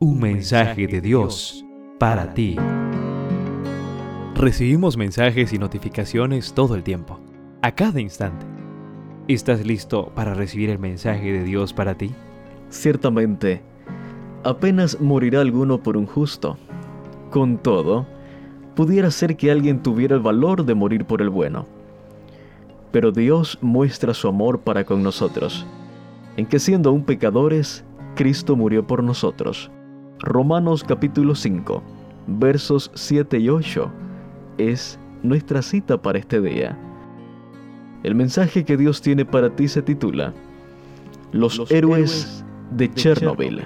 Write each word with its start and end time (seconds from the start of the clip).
Un 0.00 0.20
mensaje 0.20 0.86
de 0.86 1.00
Dios 1.00 1.64
para 1.98 2.32
ti. 2.32 2.54
Recibimos 4.36 4.96
mensajes 4.96 5.52
y 5.52 5.58
notificaciones 5.58 6.52
todo 6.52 6.76
el 6.76 6.84
tiempo, 6.84 7.18
a 7.62 7.72
cada 7.72 8.00
instante. 8.00 8.46
¿Estás 9.26 9.66
listo 9.66 10.12
para 10.14 10.34
recibir 10.34 10.70
el 10.70 10.78
mensaje 10.78 11.32
de 11.32 11.42
Dios 11.42 11.72
para 11.72 11.96
ti? 11.96 12.12
Ciertamente, 12.70 13.60
apenas 14.44 15.00
morirá 15.00 15.40
alguno 15.40 15.82
por 15.82 15.96
un 15.96 16.06
justo. 16.06 16.56
Con 17.30 17.58
todo, 17.58 18.06
pudiera 18.76 19.10
ser 19.10 19.36
que 19.36 19.50
alguien 19.50 19.82
tuviera 19.82 20.14
el 20.14 20.22
valor 20.22 20.64
de 20.64 20.76
morir 20.76 21.06
por 21.06 21.22
el 21.22 21.28
bueno. 21.28 21.66
Pero 22.92 23.10
Dios 23.10 23.58
muestra 23.62 24.14
su 24.14 24.28
amor 24.28 24.60
para 24.60 24.84
con 24.84 25.02
nosotros, 25.02 25.66
en 26.36 26.46
que 26.46 26.60
siendo 26.60 26.90
aún 26.90 27.02
pecadores, 27.02 27.84
Cristo 28.14 28.54
murió 28.54 28.86
por 28.86 29.02
nosotros 29.02 29.72
Romanos 30.20 30.82
capítulo 30.82 31.36
5, 31.36 31.80
versos 32.26 32.90
7 32.94 33.38
y 33.38 33.48
8 33.50 33.88
es 34.58 34.98
nuestra 35.22 35.62
cita 35.62 36.02
para 36.02 36.18
este 36.18 36.40
día. 36.40 36.76
El 38.02 38.16
mensaje 38.16 38.64
que 38.64 38.76
Dios 38.76 39.00
tiene 39.00 39.24
para 39.24 39.54
ti 39.54 39.68
se 39.68 39.80
titula 39.80 40.34
Los, 41.30 41.70
héroes, 41.70 42.44
de, 42.72 42.92
Chernobyl. 42.92 43.62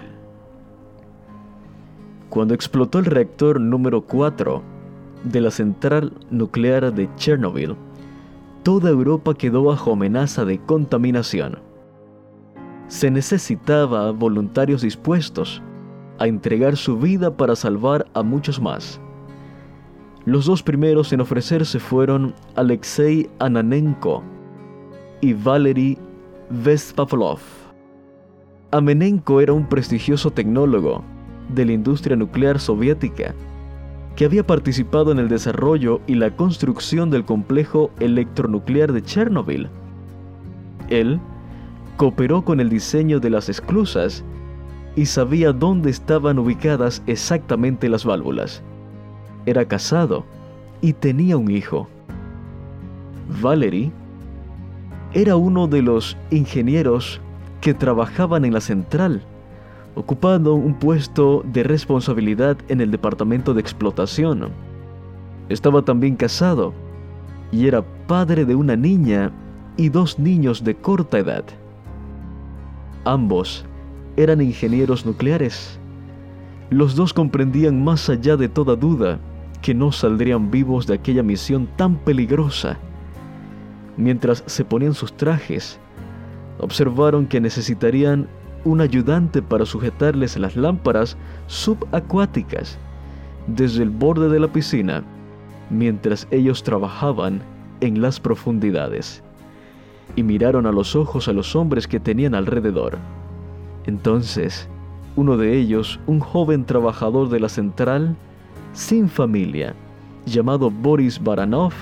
Cuando 2.28 2.52
explotó 2.52 2.98
el 2.98 3.06
reactor 3.06 3.58
número 3.58 4.02
4 4.02 4.62
de 5.24 5.40
la 5.40 5.50
central 5.50 6.12
nuclear 6.30 6.92
de 6.92 7.08
Chernobyl, 7.16 7.76
toda 8.62 8.90
Europa 8.90 9.32
quedó 9.32 9.64
bajo 9.64 9.94
amenaza 9.94 10.44
de 10.44 10.58
contaminación. 10.58 11.60
Se 12.88 13.10
necesitaba 13.10 14.10
voluntarios 14.10 14.82
dispuestos 14.82 15.62
a 16.22 16.28
entregar 16.28 16.76
su 16.76 16.96
vida 16.98 17.36
para 17.36 17.56
salvar 17.56 18.06
a 18.14 18.22
muchos 18.22 18.60
más. 18.60 19.00
Los 20.24 20.46
dos 20.46 20.62
primeros 20.62 21.12
en 21.12 21.20
ofrecerse 21.20 21.80
fueron 21.80 22.32
Alexei 22.54 23.28
Ananenko 23.40 24.22
y 25.20 25.32
Valery 25.32 25.98
Vespavlov. 26.48 27.40
Amenenko 28.70 29.40
era 29.40 29.52
un 29.52 29.66
prestigioso 29.68 30.30
tecnólogo 30.30 31.02
de 31.52 31.64
la 31.64 31.72
industria 31.72 32.14
nuclear 32.14 32.60
soviética 32.60 33.34
que 34.14 34.24
había 34.24 34.46
participado 34.46 35.10
en 35.10 35.18
el 35.18 35.28
desarrollo 35.28 36.00
y 36.06 36.14
la 36.14 36.36
construcción 36.36 37.10
del 37.10 37.24
complejo 37.24 37.90
electronuclear 37.98 38.92
de 38.92 39.02
Chernobyl. 39.02 39.68
Él 40.88 41.18
cooperó 41.96 42.44
con 42.44 42.60
el 42.60 42.68
diseño 42.68 43.18
de 43.18 43.30
las 43.30 43.48
esclusas 43.48 44.22
y 44.96 45.06
sabía 45.06 45.52
dónde 45.52 45.90
estaban 45.90 46.38
ubicadas 46.38 47.02
exactamente 47.06 47.88
las 47.88 48.04
válvulas. 48.04 48.62
Era 49.46 49.64
casado 49.64 50.24
y 50.80 50.92
tenía 50.92 51.36
un 51.36 51.50
hijo. 51.50 51.88
Valery 53.40 53.90
era 55.14 55.36
uno 55.36 55.66
de 55.66 55.82
los 55.82 56.16
ingenieros 56.30 57.20
que 57.60 57.74
trabajaban 57.74 58.44
en 58.44 58.52
la 58.52 58.60
central, 58.60 59.22
ocupando 59.94 60.54
un 60.54 60.74
puesto 60.74 61.42
de 61.52 61.62
responsabilidad 61.62 62.56
en 62.68 62.80
el 62.80 62.90
departamento 62.90 63.54
de 63.54 63.60
explotación. 63.60 64.50
Estaba 65.48 65.82
también 65.82 66.16
casado 66.16 66.72
y 67.50 67.66
era 67.66 67.82
padre 68.06 68.44
de 68.44 68.54
una 68.54 68.76
niña 68.76 69.30
y 69.76 69.88
dos 69.88 70.18
niños 70.18 70.64
de 70.64 70.74
corta 70.74 71.18
edad. 71.18 71.44
Ambos 73.04 73.64
eran 74.16 74.40
ingenieros 74.40 75.06
nucleares. 75.06 75.78
Los 76.70 76.94
dos 76.94 77.12
comprendían 77.12 77.82
más 77.82 78.08
allá 78.08 78.36
de 78.36 78.48
toda 78.48 78.76
duda 78.76 79.18
que 79.60 79.74
no 79.74 79.92
saldrían 79.92 80.50
vivos 80.50 80.86
de 80.86 80.94
aquella 80.94 81.22
misión 81.22 81.68
tan 81.76 81.96
peligrosa. 81.96 82.78
Mientras 83.96 84.42
se 84.46 84.64
ponían 84.64 84.94
sus 84.94 85.12
trajes, 85.16 85.78
observaron 86.58 87.26
que 87.26 87.40
necesitarían 87.40 88.26
un 88.64 88.80
ayudante 88.80 89.42
para 89.42 89.66
sujetarles 89.66 90.36
las 90.38 90.56
lámparas 90.56 91.16
subacuáticas 91.46 92.78
desde 93.46 93.82
el 93.82 93.90
borde 93.90 94.28
de 94.28 94.40
la 94.40 94.48
piscina 94.48 95.02
mientras 95.72 96.28
ellos 96.30 96.62
trabajaban 96.62 97.42
en 97.80 98.00
las 98.00 98.20
profundidades 98.20 99.22
y 100.14 100.22
miraron 100.22 100.66
a 100.66 100.72
los 100.72 100.94
ojos 100.94 101.28
a 101.28 101.32
los 101.32 101.56
hombres 101.56 101.88
que 101.88 101.98
tenían 101.98 102.34
alrededor. 102.34 102.98
Entonces, 103.86 104.68
uno 105.16 105.36
de 105.36 105.58
ellos, 105.58 106.00
un 106.06 106.20
joven 106.20 106.64
trabajador 106.64 107.28
de 107.28 107.40
la 107.40 107.48
central, 107.48 108.16
sin 108.72 109.08
familia, 109.08 109.74
llamado 110.24 110.70
Boris 110.70 111.22
Baranov, 111.22 111.72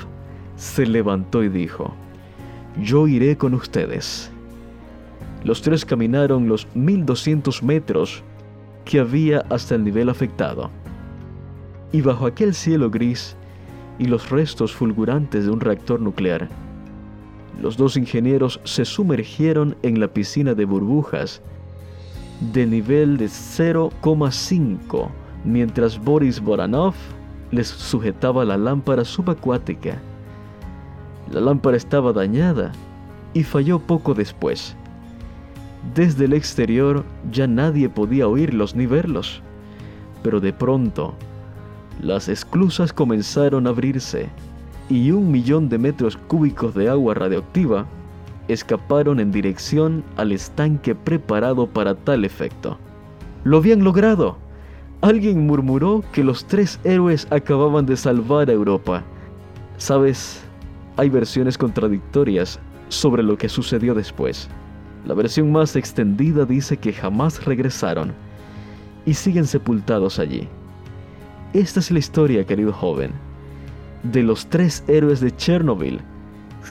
se 0.57 0.87
levantó 0.87 1.43
y 1.43 1.49
dijo, 1.49 1.93
Yo 2.83 3.07
iré 3.07 3.37
con 3.37 3.55
ustedes. 3.55 4.31
Los 5.45 5.63
tres 5.63 5.85
caminaron 5.85 6.49
los 6.49 6.67
1200 6.75 7.63
metros 7.63 8.23
que 8.85 8.99
había 8.99 9.45
hasta 9.49 9.75
el 9.75 9.85
nivel 9.85 10.09
afectado. 10.09 10.71
Y 11.93 12.03
bajo 12.03 12.27
aquel 12.27 12.55
cielo 12.55 12.91
gris 12.91 13.37
y 13.99 14.07
los 14.07 14.31
restos 14.31 14.73
fulgurantes 14.73 15.45
de 15.45 15.51
un 15.51 15.61
reactor 15.61 16.01
nuclear, 16.01 16.49
los 17.61 17.77
dos 17.77 17.97
ingenieros 17.97 18.61
se 18.65 18.85
sumergieron 18.85 19.77
en 19.83 20.01
la 20.01 20.09
piscina 20.09 20.55
de 20.55 20.65
burbujas 20.65 21.43
de 22.41 22.67
nivel 22.67 23.17
de 23.19 23.27
0,5, 23.27 25.09
mientras 25.45 25.99
Boris 25.99 26.41
Boranov 26.41 26.95
les 27.51 27.69
sujetaba 27.69 28.45
la 28.45 28.57
lámpara 28.57 29.05
subacuática. 29.05 29.99
La 31.31 31.41
lámpara 31.41 31.77
estaba 31.77 32.13
dañada 32.13 32.73
y 33.35 33.45
falló 33.45 33.79
poco 33.79 34.15
después. 34.15 34.75
Desde 35.95 36.25
el 36.25 36.33
exterior 36.33 37.05
ya 37.31 37.47
nadie 37.47 37.89
podía 37.89 38.27
oírlos 38.27 38.75
ni 38.75 38.87
verlos, 38.87 39.43
pero 40.23 40.41
de 40.41 40.53
pronto 40.53 41.15
las 42.03 42.29
esclusas 42.29 42.93
comenzaron 42.93 43.67
a 43.67 43.71
abrirse 43.71 44.29
y 44.89 45.11
un 45.11 45.31
millón 45.31 45.69
de 45.69 45.79
metros 45.79 46.17
cúbicos 46.17 46.75
de 46.75 46.89
agua 46.89 47.15
radioactiva 47.15 47.87
escaparon 48.53 49.21
en 49.21 49.31
dirección 49.31 50.05
al 50.17 50.33
estanque 50.33 50.95
preparado 50.95 51.67
para 51.67 51.95
tal 51.95 52.25
efecto. 52.25 52.79
Lo 53.45 53.59
habían 53.59 53.85
logrado. 53.85 54.39
Alguien 55.01 55.47
murmuró 55.47 56.05
que 56.13 56.25
los 56.25 56.45
tres 56.45 56.79
héroes 56.85 57.27
acababan 57.31 57.87
de 57.87 57.97
salvar 57.97 58.51
a 58.51 58.53
Europa. 58.53 59.03
Sabes, 59.79 60.43
hay 60.97 61.09
versiones 61.09 61.57
contradictorias 61.57 62.61
sobre 62.89 63.23
lo 63.23 63.39
que 63.39 63.49
sucedió 63.49 63.95
después. 63.95 64.49
La 65.07 65.15
versión 65.15 65.51
más 65.51 65.77
extendida 65.77 66.45
dice 66.45 66.77
que 66.77 66.93
jamás 66.93 67.45
regresaron 67.45 68.13
y 69.07 69.15
siguen 69.15 69.47
sepultados 69.47 70.19
allí. 70.19 70.47
Esta 71.55 71.81
es 71.81 71.91
la 71.91 71.99
historia, 71.99 72.45
querido 72.45 72.73
joven, 72.73 73.13
de 74.03 74.23
los 74.23 74.47
tres 74.47 74.85
héroes 74.87 75.21
de 75.21 75.35
Chernobyl 75.35 76.01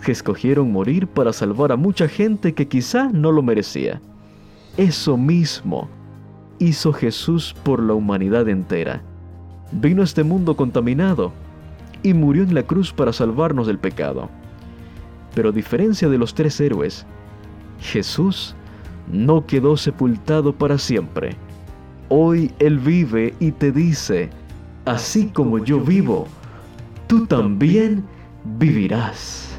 que 0.04 0.12
escogieron 0.12 0.72
morir 0.72 1.08
para 1.08 1.34
salvar 1.34 1.72
a 1.72 1.78
mucha 1.78 2.08
gente 2.08 2.54
que 2.54 2.68
quizá 2.68 3.10
no 3.10 3.32
lo 3.32 3.42
merecía. 3.42 4.02
Eso 4.78 5.18
mismo 5.18 5.90
hizo 6.60 6.94
Jesús 6.94 7.56
por 7.64 7.82
la 7.82 7.94
humanidad 7.94 8.48
entera. 8.48 9.02
Vino 9.72 10.02
a 10.02 10.06
este 10.06 10.24
mundo 10.24 10.56
contaminado 10.56 11.32
y 12.04 12.14
murió 12.14 12.44
en 12.44 12.54
la 12.54 12.64
cruz 12.64 12.94
para 12.94 13.14
salvarnos 13.14 13.68
del 13.68 13.80
pecado. 13.80 14.30
Pero 15.36 15.50
a 15.50 15.52
diferencia 15.52 16.10
de 16.10 16.18
los 16.18 16.34
tres 16.34 16.60
héroes, 16.60 17.06
Jesús 17.80 18.56
no 19.12 19.46
quedó 19.46 19.78
sepultado 19.78 20.54
para 20.54 20.78
siempre. 20.78 21.36
Hoy 22.10 22.52
Él 22.60 22.80
vive 22.80 23.34
y 23.40 23.52
te 23.52 23.72
dice, 23.72 24.30
así 24.86 25.28
como 25.28 25.60
yo 25.60 25.80
vivo, 25.80 26.28
tú 27.08 27.26
también 27.26 28.04
vivirás. 28.58 29.59